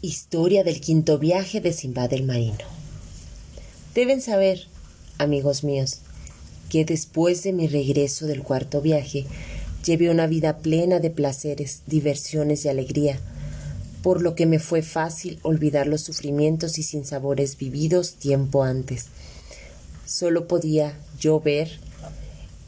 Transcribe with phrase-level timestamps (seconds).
[0.00, 2.64] Historia del quinto viaje de Simbad el Marino.
[3.96, 4.68] Deben saber,
[5.18, 5.98] amigos míos,
[6.70, 9.26] que después de mi regreso del cuarto viaje,
[9.84, 13.18] llevé una vida plena de placeres, diversiones y alegría,
[14.00, 19.06] por lo que me fue fácil olvidar los sufrimientos y sinsabores vividos tiempo antes.
[20.06, 21.80] Solo podía yo ver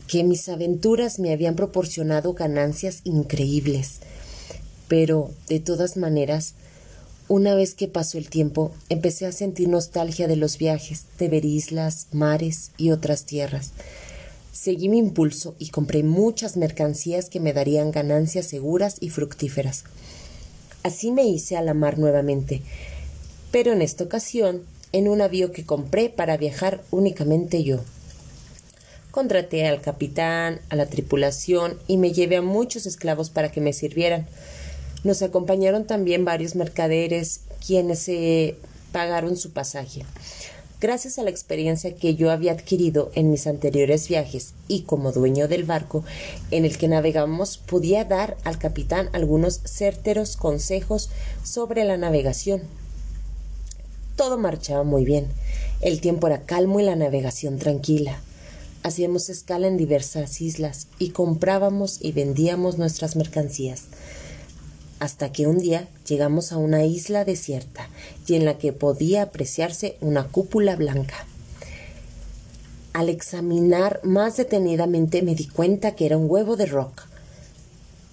[0.09, 4.01] que mis aventuras me habían proporcionado ganancias increíbles,
[4.89, 6.55] pero de todas maneras
[7.31, 11.45] una vez que pasó el tiempo, empecé a sentir nostalgia de los viajes, de ver
[11.45, 13.71] islas, mares y otras tierras.
[14.53, 19.85] Seguí mi impulso y compré muchas mercancías que me darían ganancias seguras y fructíferas.
[20.83, 22.63] Así me hice a la mar nuevamente,
[23.53, 27.79] pero en esta ocasión en un avión que compré para viajar únicamente yo.
[29.13, 33.73] Contraté al capitán, a la tripulación y me llevé a muchos esclavos para que me
[33.73, 34.27] sirvieran.
[35.03, 38.57] Nos acompañaron también varios mercaderes quienes se
[38.93, 40.05] pagaron su pasaje.
[40.81, 45.47] Gracias a la experiencia que yo había adquirido en mis anteriores viajes y como dueño
[45.49, 46.05] del barco
[46.51, 51.11] en el que navegamos, podía dar al capitán algunos certeros consejos
[51.45, 52.63] sobre la navegación.
[54.17, 55.29] Todo marchaba muy bien.
[55.81, 58.19] El tiempo era calmo y la navegación tranquila.
[58.83, 63.85] Hacíamos escala en diversas islas y comprábamos y vendíamos nuestras mercancías
[65.01, 67.89] hasta que un día llegamos a una isla desierta
[68.27, 71.27] y en la que podía apreciarse una cúpula blanca.
[72.93, 77.03] Al examinar más detenidamente me di cuenta que era un huevo de rock.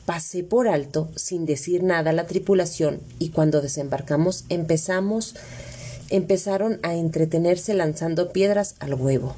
[0.05, 5.35] Pasé por alto sin decir nada a la tripulación y cuando desembarcamos empezamos
[6.09, 9.35] empezaron a entretenerse lanzando piedras al huevo.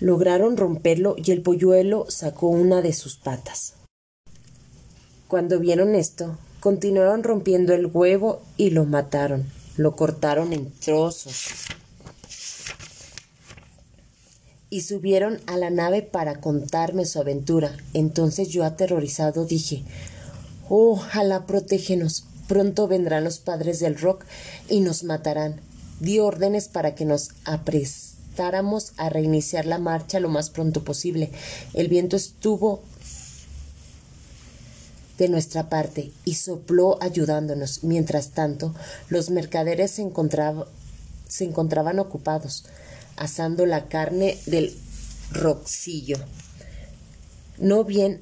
[0.00, 3.74] Lograron romperlo y el polluelo sacó una de sus patas.
[5.28, 9.44] Cuando vieron esto, continuaron rompiendo el huevo y lo mataron.
[9.76, 11.48] Lo cortaron en trozos.
[14.70, 17.76] Y subieron a la nave para contarme su aventura.
[17.92, 19.84] Entonces yo aterrorizado dije,
[20.68, 22.24] Ojalá protégenos.
[22.48, 24.24] Pronto vendrán los padres del rock
[24.68, 25.60] y nos matarán.
[26.00, 31.30] Di órdenes para que nos aprestáramos a reiniciar la marcha lo más pronto posible.
[31.74, 32.82] El viento estuvo
[35.18, 37.84] de nuestra parte y sopló ayudándonos.
[37.84, 38.74] Mientras tanto,
[39.08, 40.06] los mercaderes se,
[41.28, 42.66] se encontraban ocupados,
[43.16, 44.76] asando la carne del
[45.32, 46.18] roxillo.
[47.58, 48.20] No bien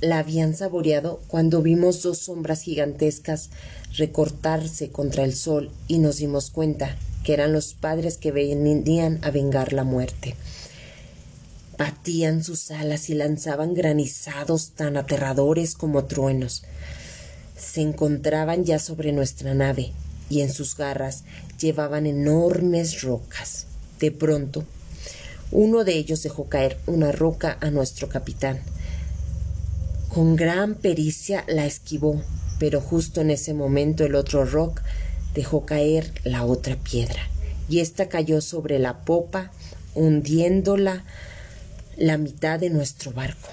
[0.00, 3.50] la habían saboreado cuando vimos dos sombras gigantescas
[3.96, 9.30] recortarse contra el sol y nos dimos cuenta que eran los padres que venían a
[9.30, 10.34] vengar la muerte.
[11.76, 16.62] Batían sus alas y lanzaban granizados tan aterradores como truenos.
[17.56, 19.92] Se encontraban ya sobre nuestra nave
[20.30, 21.24] y en sus garras
[21.60, 23.66] llevaban enormes rocas.
[23.98, 24.64] De pronto,
[25.50, 28.60] uno de ellos dejó caer una roca a nuestro capitán.
[30.08, 32.22] Con gran pericia la esquivó,
[32.58, 34.80] pero justo en ese momento el otro rock
[35.34, 37.20] dejó caer la otra piedra,
[37.68, 39.50] y ésta cayó sobre la popa,
[39.94, 41.04] hundiéndola
[41.96, 43.48] la mitad de nuestro barco.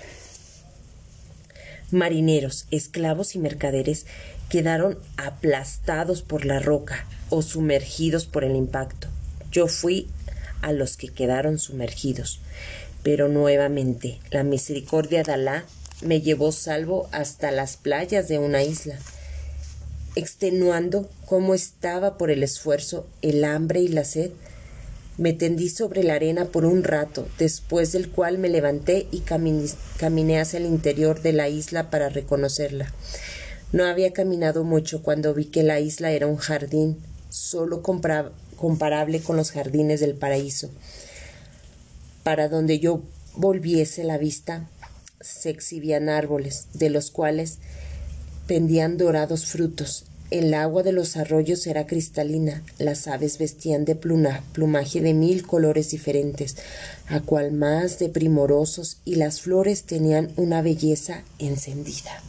[1.91, 4.05] Marineros, esclavos y mercaderes
[4.49, 9.07] quedaron aplastados por la roca o sumergidos por el impacto.
[9.51, 10.07] Yo fui
[10.61, 12.39] a los que quedaron sumergidos,
[13.03, 15.65] pero nuevamente la misericordia de Alá
[16.01, 18.97] me llevó salvo hasta las playas de una isla,
[20.15, 24.31] extenuando como estaba por el esfuerzo, el hambre y la sed,
[25.21, 30.39] me tendí sobre la arena por un rato, después del cual me levanté y caminé
[30.39, 32.91] hacia el interior de la isla para reconocerla.
[33.71, 36.97] No había caminado mucho cuando vi que la isla era un jardín,
[37.29, 40.71] solo comparable con los jardines del paraíso.
[42.23, 43.03] Para donde yo
[43.35, 44.67] volviese la vista,
[45.19, 47.59] se exhibían árboles, de los cuales
[48.47, 54.43] pendían dorados frutos, el agua de los arroyos era cristalina, las aves vestían de pluna,
[54.53, 56.55] plumaje de mil colores diferentes,
[57.07, 62.23] a cual más de primorosos, y las flores tenían una belleza encendida.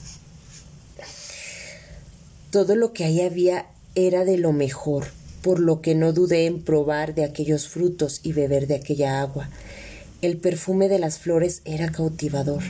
[2.51, 5.07] Todo lo que ahí había era de lo mejor,
[5.41, 9.49] por lo que no dudé en probar de aquellos frutos y beber de aquella agua.
[10.23, 12.63] El perfume de las flores era cautivador.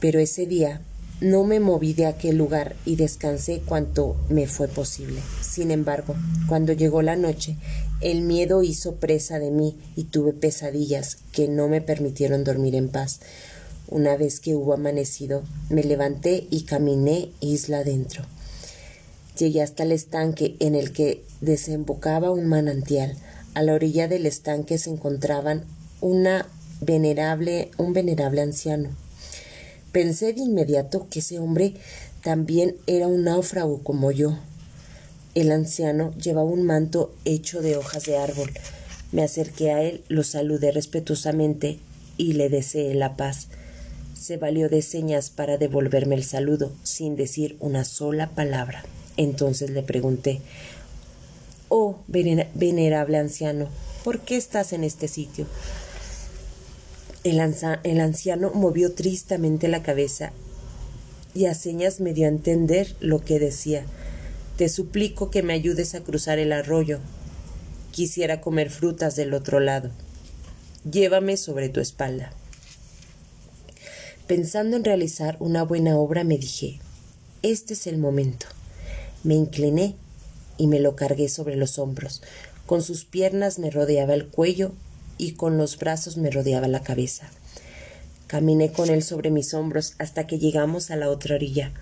[0.00, 0.80] Pero ese día
[1.24, 5.22] no me moví de aquel lugar y descansé cuanto me fue posible.
[5.40, 6.14] Sin embargo,
[6.48, 7.56] cuando llegó la noche,
[8.02, 12.90] el miedo hizo presa de mí y tuve pesadillas que no me permitieron dormir en
[12.90, 13.20] paz.
[13.88, 18.24] Una vez que hubo amanecido, me levanté y caminé isla adentro.
[19.38, 23.16] Llegué hasta el estanque en el que desembocaba un manantial.
[23.54, 25.64] A la orilla del estanque se encontraban
[26.02, 26.46] una
[26.82, 28.90] venerable, un venerable anciano.
[29.94, 31.74] Pensé de inmediato que ese hombre
[32.20, 34.36] también era un náufrago como yo.
[35.36, 38.50] El anciano llevaba un manto hecho de hojas de árbol.
[39.12, 41.78] Me acerqué a él, lo saludé respetuosamente
[42.16, 43.46] y le deseé la paz.
[44.20, 48.84] Se valió de señas para devolverme el saludo, sin decir una sola palabra.
[49.16, 50.40] Entonces le pregunté
[51.68, 53.68] Oh, venerable anciano,
[54.02, 55.46] ¿por qué estás en este sitio?
[57.24, 60.32] El, anciano movió tristemente la cabeza
[61.34, 63.86] y a señas me dio a entender lo que decía.
[64.58, 67.00] Te suplico que me ayudes a cruzar el arroyo.
[67.92, 69.90] Quisiera comer frutas del otro lado.
[70.88, 72.34] Llévame sobre tu espalda.
[74.26, 76.78] Pensando en realizar una buena obra, me dije,
[77.42, 78.46] este es el momento.
[79.22, 79.96] Me incliné
[80.58, 82.22] y me lo cargué sobre los hombros.
[82.66, 84.72] Con sus piernas me rodeaba el cuello
[85.18, 87.30] y con los brazos me rodeaba la cabeza.
[88.26, 91.72] Caminé con él sobre mis hombros hasta que llegamos a la otra orilla,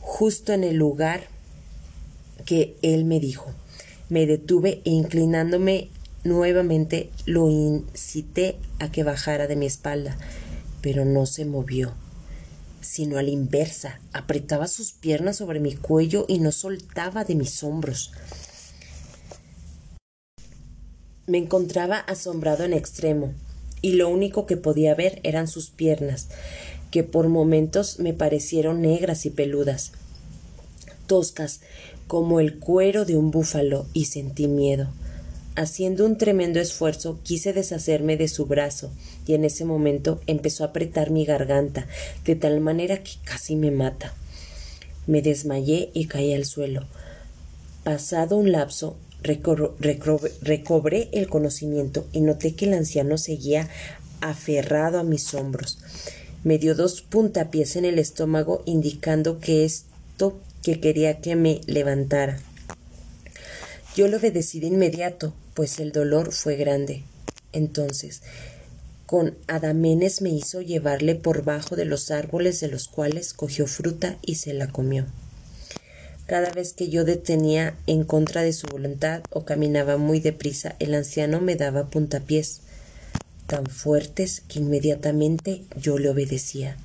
[0.00, 1.24] justo en el lugar
[2.44, 3.50] que él me dijo.
[4.08, 5.88] Me detuve e inclinándome
[6.24, 10.16] nuevamente lo incité a que bajara de mi espalda
[10.80, 11.92] pero no se movió,
[12.80, 17.62] sino a la inversa, apretaba sus piernas sobre mi cuello y no soltaba de mis
[17.62, 18.12] hombros.
[21.30, 23.32] Me encontraba asombrado en extremo,
[23.82, 26.26] y lo único que podía ver eran sus piernas,
[26.90, 29.92] que por momentos me parecieron negras y peludas,
[31.06, 31.60] toscas
[32.08, 34.88] como el cuero de un búfalo, y sentí miedo.
[35.54, 38.90] Haciendo un tremendo esfuerzo, quise deshacerme de su brazo,
[39.24, 41.86] y en ese momento empezó a apretar mi garganta,
[42.24, 44.14] de tal manera que casi me mata.
[45.06, 46.88] Me desmayé y caí al suelo.
[47.84, 53.68] Pasado un lapso, recobré el conocimiento y noté que el anciano seguía
[54.20, 55.78] aferrado a mis hombros.
[56.42, 62.38] Me dio dos puntapiés en el estómago, indicando que esto que quería que me levantara.
[63.96, 67.02] Yo lo obedecí de inmediato, pues el dolor fue grande.
[67.52, 68.22] Entonces,
[69.06, 74.16] con adamenes me hizo llevarle por bajo de los árboles de los cuales cogió fruta
[74.22, 75.06] y se la comió.
[76.30, 80.94] Cada vez que yo detenía en contra de su voluntad o caminaba muy deprisa, el
[80.94, 82.60] anciano me daba puntapiés
[83.48, 86.76] tan fuertes que inmediatamente yo le obedecía.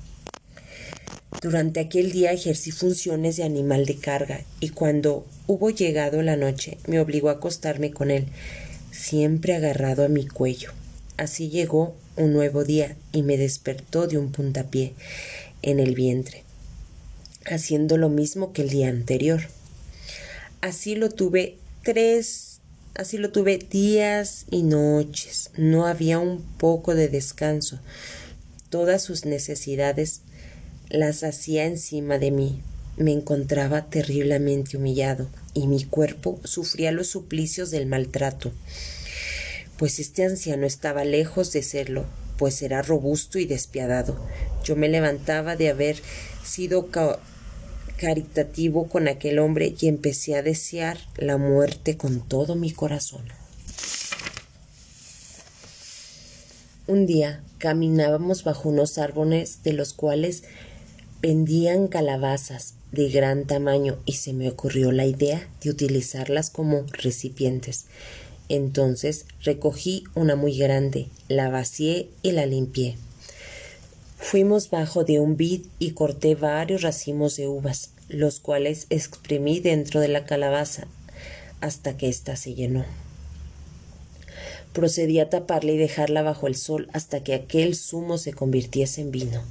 [1.40, 6.78] Durante aquel día ejercí funciones de animal de carga y cuando hubo llegado la noche
[6.88, 8.26] me obligó a acostarme con él,
[8.90, 10.72] siempre agarrado a mi cuello.
[11.18, 14.94] Así llegó un nuevo día y me despertó de un puntapié
[15.62, 16.42] en el vientre,
[17.50, 19.42] haciendo lo mismo que el día anterior.
[20.60, 22.60] Así lo tuve tres,
[22.94, 25.50] así lo tuve días y noches.
[25.56, 27.78] No había un poco de descanso.
[28.70, 30.22] Todas sus necesidades
[30.88, 32.60] las hacía encima de mí.
[32.96, 38.52] Me encontraba terriblemente humillado y mi cuerpo sufría los suplicios del maltrato.
[39.76, 42.06] Pues este anciano estaba lejos de serlo,
[42.38, 44.18] pues era robusto y despiadado.
[44.64, 45.96] Yo me levantaba de haber
[46.42, 46.86] sido
[47.96, 53.24] caritativo con aquel hombre y empecé a desear la muerte con todo mi corazón.
[56.86, 60.44] Un día caminábamos bajo unos árboles de los cuales
[61.22, 67.86] Vendían calabazas de gran tamaño y se me ocurrió la idea de utilizarlas como recipientes.
[68.48, 72.96] Entonces recogí una muy grande, la vacié y la limpié.
[74.16, 80.00] Fuimos bajo de un vid y corté varios racimos de uvas, los cuales exprimí dentro
[80.00, 80.88] de la calabaza
[81.60, 82.84] hasta que ésta se llenó.
[84.72, 89.10] Procedí a taparla y dejarla bajo el sol hasta que aquel zumo se convirtiese en
[89.10, 89.42] vino.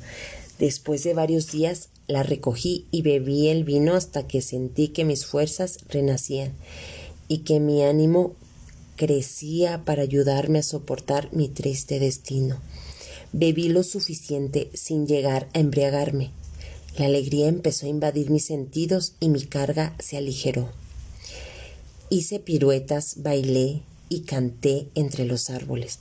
[0.60, 5.26] Después de varios días la recogí y bebí el vino hasta que sentí que mis
[5.26, 6.54] fuerzas renacían
[7.28, 8.36] y que mi ánimo
[8.96, 12.62] crecía para ayudarme a soportar mi triste destino.
[13.38, 16.32] Bebí lo suficiente sin llegar a embriagarme.
[16.98, 20.70] La alegría empezó a invadir mis sentidos y mi carga se aligeró.
[22.10, 26.00] Hice piruetas, bailé y canté entre los árboles.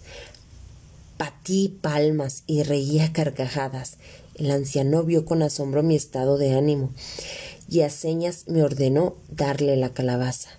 [1.17, 3.99] Patí palmas y reía carcajadas
[4.35, 6.91] el anciano vio con asombro mi estado de ánimo
[7.69, 10.51] y a señas me ordenó darle la calabaza.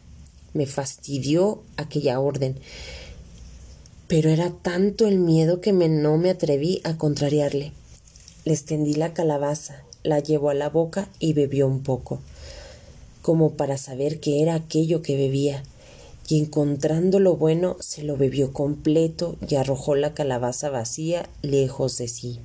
[0.54, 2.58] Me fastidió aquella orden,
[4.08, 7.72] pero era tanto el miedo que me, no me atreví a contrariarle.
[8.44, 12.22] Le extendí la calabaza, la llevó a la boca y bebió un poco.
[13.22, 15.64] como para saber qué era aquello que bebía,
[16.28, 22.08] y encontrando lo bueno se lo bebió completo y arrojó la calabaza vacía lejos de
[22.08, 22.40] sí.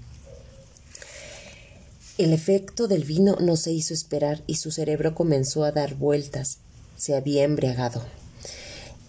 [2.17, 6.59] El efecto del vino no se hizo esperar y su cerebro comenzó a dar vueltas.
[6.97, 8.02] Se había embriagado.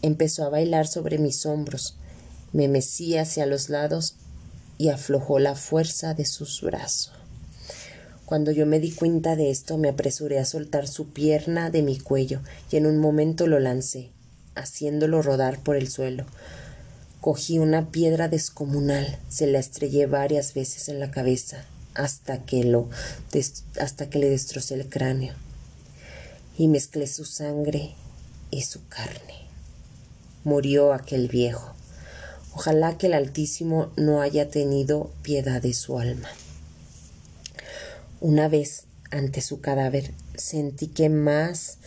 [0.01, 1.95] Empezó a bailar sobre mis hombros,
[2.53, 4.15] me mecía hacia los lados
[4.77, 7.13] y aflojó la fuerza de sus brazos.
[8.25, 11.99] Cuando yo me di cuenta de esto, me apresuré a soltar su pierna de mi
[11.99, 12.41] cuello
[12.71, 14.09] y en un momento lo lancé,
[14.55, 16.25] haciéndolo rodar por el suelo.
[17.19, 22.89] Cogí una piedra descomunal, se la estrellé varias veces en la cabeza hasta que lo
[23.79, 25.33] hasta que le destrocé el cráneo
[26.57, 27.95] y mezclé su sangre
[28.49, 29.47] y su carne.
[30.43, 31.73] Murió aquel viejo.
[32.53, 36.29] Ojalá que el Altísimo no haya tenido piedad de su alma.
[38.19, 41.77] Una vez ante su cadáver sentí que más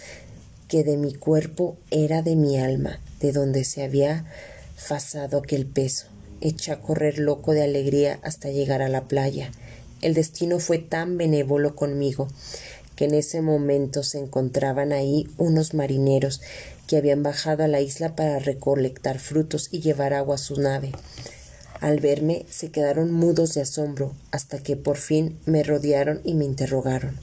[0.68, 4.24] que de mi cuerpo era de mi alma, de donde se había
[4.76, 6.06] fasado aquel peso.
[6.40, 9.52] Eché a correr loco de alegría hasta llegar a la playa.
[10.00, 12.28] El destino fue tan benévolo conmigo
[12.96, 16.40] que en ese momento se encontraban ahí unos marineros
[16.86, 20.92] que habían bajado a la isla para recolectar frutos y llevar agua a su nave.
[21.80, 26.44] Al verme se quedaron mudos de asombro hasta que por fin me rodearon y me
[26.44, 27.18] interrogaron.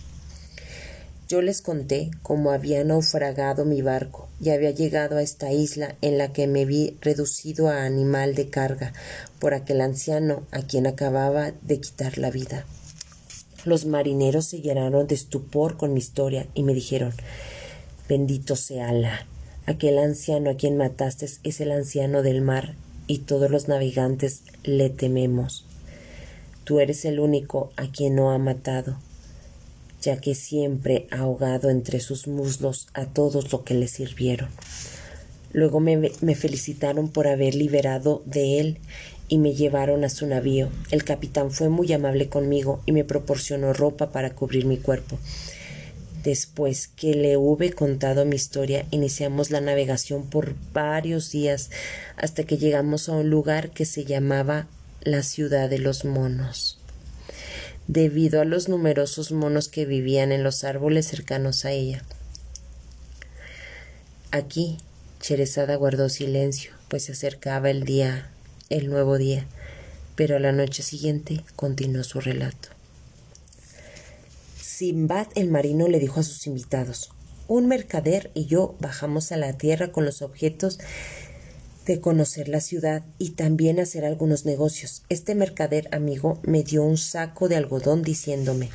[1.27, 6.18] Yo les conté cómo había naufragado mi barco y había llegado a esta isla en
[6.18, 8.91] la que me vi reducido a animal de carga
[9.39, 12.65] por aquel anciano a quien acababa de quitar la vida.
[13.63, 17.13] Los marineros se llenaron de estupor con mi historia y me dijeron
[18.10, 19.25] Bendito sea Alá.
[19.68, 22.74] Aquel anciano a quien mataste es el anciano del mar
[23.06, 25.65] y todos los navegantes le tememos.
[26.63, 28.98] Tú eres el único a quien no ha matado,
[30.01, 34.50] ya que siempre ha ahogado entre sus muslos a todos los que le sirvieron.
[35.53, 38.77] Luego me, me, felicitaron por haber liberado de él
[39.27, 40.70] y me llevaron a su navío.
[40.89, 45.20] El capitán fue muy amable conmigo y me proporcionó ropa para cubrir mi cuerpo.
[46.24, 51.72] Después que le hube contado mi historia, iniciamos la navegación por varios días
[52.16, 54.68] hasta que llegamos a un lugar que se llamaba
[55.01, 56.78] la ciudad de los monos.
[57.88, 62.04] Debido a los numerosos monos que vivían en los árboles cercanos a ella.
[64.30, 64.78] Aquí,
[65.20, 68.30] Cherezada guardó silencio, pues se acercaba el día,
[68.70, 69.48] el nuevo día,
[70.16, 72.70] pero a la noche siguiente continuó su relato.
[74.82, 77.12] Simbad el marino le dijo a sus invitados
[77.48, 80.80] Un mercader y yo bajamos a la tierra con los objetos
[81.86, 85.04] de conocer la ciudad y también hacer algunos negocios.
[85.08, 88.72] Este mercader amigo me dio un saco de algodón diciéndome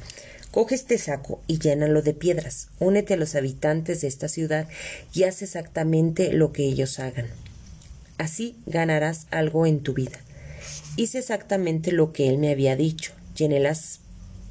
[0.53, 2.69] Coge este saco y llénalo de piedras.
[2.79, 4.69] Únete a los habitantes de esta ciudad
[5.13, 7.27] y haz exactamente lo que ellos hagan.
[8.17, 10.21] Así ganarás algo en tu vida.
[10.95, 13.11] Hice exactamente lo que él me había dicho.
[13.35, 14.06] Llené las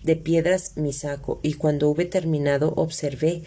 [0.05, 3.41] de piedras mi saco, y cuando hube terminado observé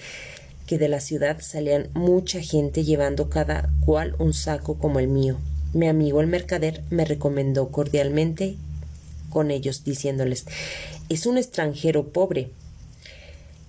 [0.66, 5.38] que de la ciudad salían mucha gente llevando cada cual un saco como el mío.
[5.72, 8.56] Mi amigo el mercader me recomendó cordialmente
[9.30, 10.46] con ellos, diciéndoles
[11.08, 12.50] es un extranjero pobre.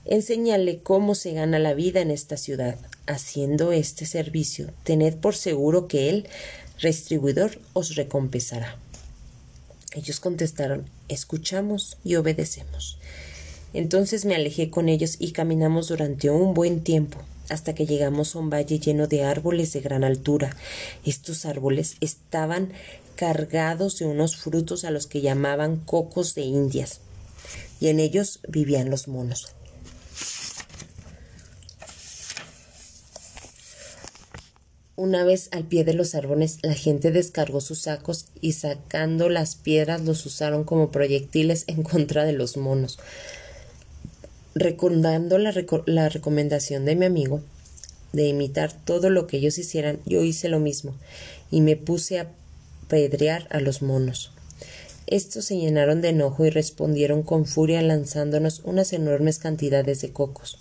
[0.05, 2.77] Enséñale cómo se gana la vida en esta ciudad.
[3.07, 6.27] Haciendo este servicio, tened por seguro que el
[6.79, 8.77] restribuidor os recompensará.
[9.93, 12.97] Ellos contestaron escuchamos y obedecemos.
[13.73, 17.19] Entonces me alejé con ellos y caminamos durante un buen tiempo
[17.49, 20.55] hasta que llegamos a un valle lleno de árboles de gran altura.
[21.03, 22.71] Estos árboles estaban
[23.15, 27.01] cargados de unos frutos a los que llamaban cocos de indias,
[27.81, 29.55] y en ellos vivían los monos.
[34.99, 39.55] Una vez al pie de los árboles, la gente descargó sus sacos y sacando las
[39.55, 42.99] piedras los usaron como proyectiles en contra de los monos.
[44.55, 45.53] Recordando la,
[45.85, 47.39] la recomendación de mi amigo
[48.11, 50.93] de imitar todo lo que ellos hicieran, yo hice lo mismo
[51.49, 52.33] y me puse a
[52.89, 54.33] pedrear a los monos.
[55.07, 60.59] Estos se llenaron de enojo y respondieron con furia lanzándonos unas enormes cantidades de cocos.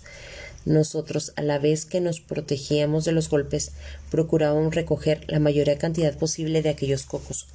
[0.65, 3.71] Nosotros, a la vez que nos protegíamos de los golpes,
[4.11, 7.47] procurábamos recoger la mayor cantidad posible de aquellos cocos.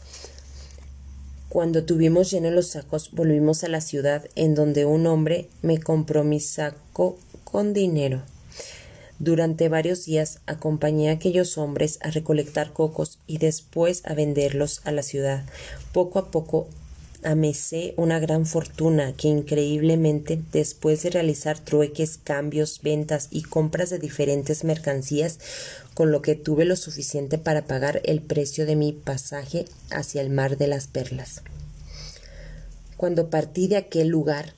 [1.48, 6.24] Cuando tuvimos llenos los sacos, volvimos a la ciudad, en donde un hombre me compró
[6.24, 8.22] mi saco con dinero.
[9.20, 14.90] Durante varios días acompañé a aquellos hombres a recolectar cocos y después a venderlos a
[14.90, 15.44] la ciudad.
[15.92, 16.68] Poco a poco
[17.24, 23.98] amesé una gran fortuna que increíblemente, después de realizar trueques, cambios, ventas y compras de
[23.98, 25.38] diferentes mercancías,
[25.94, 30.30] con lo que tuve lo suficiente para pagar el precio de mi pasaje hacia el
[30.30, 31.42] mar de las perlas.
[32.96, 34.52] Cuando partí de aquel lugar,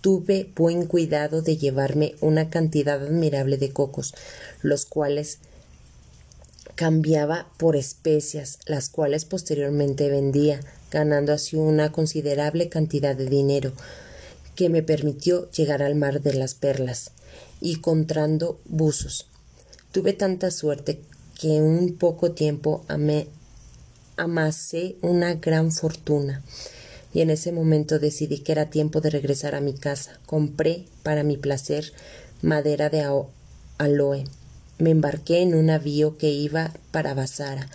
[0.00, 4.14] tuve buen cuidado de llevarme una cantidad admirable de cocos,
[4.62, 5.38] los cuales
[6.76, 10.60] cambiaba por especias, las cuales posteriormente vendía,
[10.96, 13.74] ganando así una considerable cantidad de dinero,
[14.54, 17.10] que me permitió llegar al mar de las perlas
[17.60, 19.26] y contrando buzos.
[19.92, 21.02] Tuve tanta suerte
[21.38, 22.86] que en un poco tiempo
[24.16, 26.42] amasé una gran fortuna
[27.12, 30.18] y en ese momento decidí que era tiempo de regresar a mi casa.
[30.24, 31.92] Compré, para mi placer,
[32.40, 33.02] madera de
[33.76, 34.24] aloe.
[34.78, 37.68] Me embarqué en un navío que iba para Basara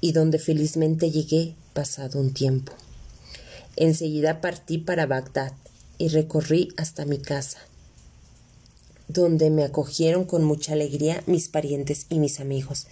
[0.00, 2.72] y donde felizmente llegué pasado un tiempo.
[3.76, 5.52] Enseguida partí para Bagdad
[5.98, 7.58] y recorrí hasta mi casa,
[9.08, 12.86] donde me acogieron con mucha alegría mis parientes y mis amigos.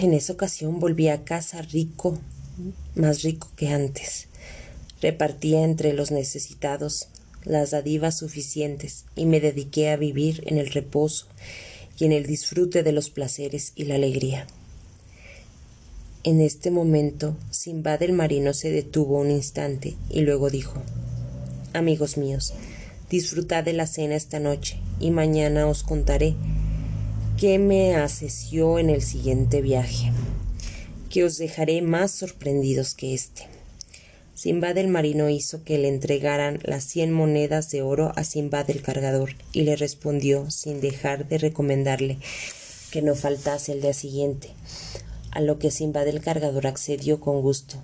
[0.00, 2.18] En esa ocasión volví a casa rico
[2.94, 4.28] más rico que antes.
[5.00, 7.08] Repartía entre los necesitados
[7.44, 11.26] las dadivas suficientes y me dediqué a vivir en el reposo
[11.98, 14.46] y en el disfrute de los placeres y la alegría.
[16.26, 20.82] En este momento, Simbad el marino se detuvo un instante y luego dijo
[21.72, 22.52] Amigos míos,
[23.08, 26.34] disfrutad de la cena esta noche y mañana os contaré
[27.38, 30.10] qué me asesió en el siguiente viaje
[31.10, 33.42] que os dejaré más sorprendidos que éste.
[34.34, 38.82] Simbad el marino hizo que le entregaran las cien monedas de oro a Simbad el
[38.82, 42.18] cargador y le respondió, sin dejar de recomendarle
[42.90, 44.50] que no faltase el día siguiente,
[45.36, 47.76] a lo que Simbad el cargador accedió con gusto.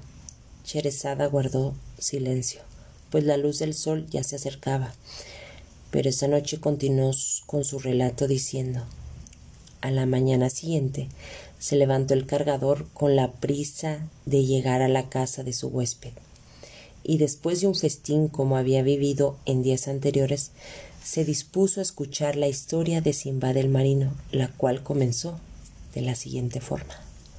[0.64, 2.62] Cherezada guardó silencio,
[3.10, 4.94] pues la luz del sol ya se acercaba.
[5.90, 7.10] Pero esa noche continuó
[7.44, 8.86] con su relato diciendo
[9.82, 11.08] a la mañana siguiente
[11.58, 16.12] se levantó el cargador con la prisa de llegar a la casa de su huésped,
[17.04, 20.52] y después de un festín como había vivido en días anteriores,
[21.04, 25.38] se dispuso a escuchar la historia de Simba del Marino, la cual comenzó
[25.94, 27.11] de la siguiente forma.